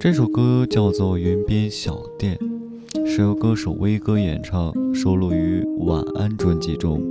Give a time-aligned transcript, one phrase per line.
[0.00, 2.38] 这首歌叫做《云边小店》，
[3.06, 7.02] 是由歌手威哥演唱，收录于《晚安》专辑中。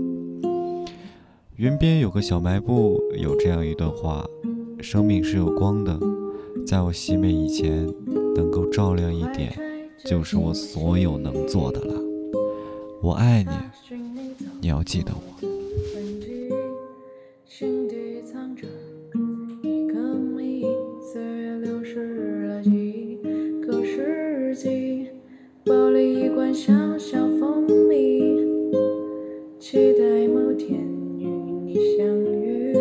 [1.58, 4.26] 云边有个小卖部，有这样一段话：
[4.80, 6.00] 生命是有光的，
[6.66, 7.86] 在我熄灭以前，
[8.36, 9.54] 能够照亮一点，
[10.06, 11.94] 就是我所有能做的了。
[13.02, 13.98] 我爱你，
[14.62, 15.57] 你要记得我。
[26.54, 28.22] 小小蜂蜜，
[29.60, 30.80] 期待某天
[31.20, 31.26] 与
[31.66, 32.08] 你相
[32.42, 32.74] 遇。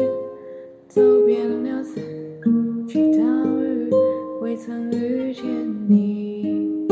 [0.88, 2.02] 走遍了三
[2.86, 3.90] 季岛屿，
[4.40, 5.44] 未曾遇见
[5.88, 6.86] 你。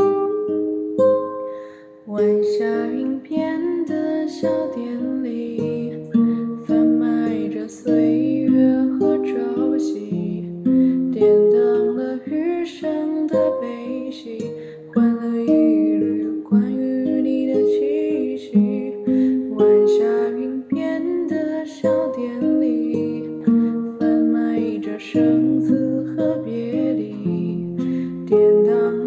[2.06, 5.92] 晚霞云边的小店里，
[6.66, 8.13] 贩卖着岁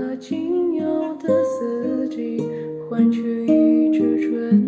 [0.07, 2.41] 把仅有的四季，
[2.89, 4.66] 换取一只春。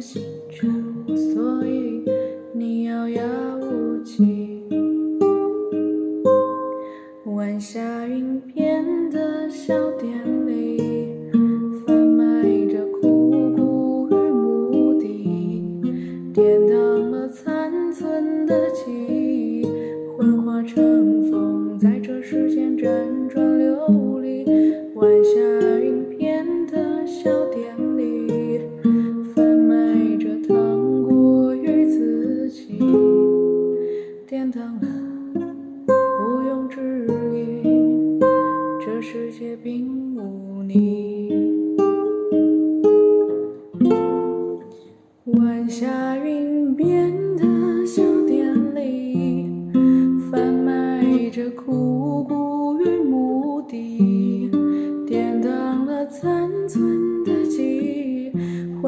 [0.00, 0.68] 心全
[1.06, 2.02] 无所依，
[2.52, 3.22] 你遥遥
[3.60, 4.62] 无期。
[7.24, 11.03] 晚霞云边的小店里。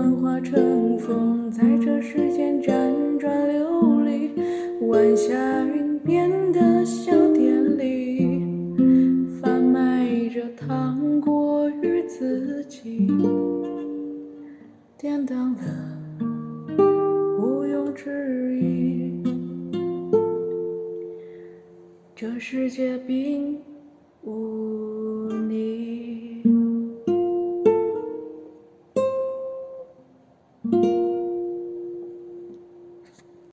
[0.07, 4.31] 幻化成风，在这世间辗转流离，
[4.87, 5.35] 晚霞
[5.65, 8.41] 云边的小店里，
[9.41, 13.09] 贩卖着糖果与自己，
[14.97, 16.77] 颠倒了，
[17.41, 19.25] 毋庸置疑，
[22.15, 23.66] 这世界并。